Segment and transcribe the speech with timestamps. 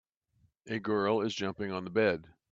[0.65, 2.33] A girl is jumping on the bed.